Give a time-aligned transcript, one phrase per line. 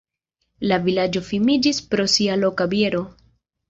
[0.71, 3.09] La vilaĝo famiĝis pro sia loka biero.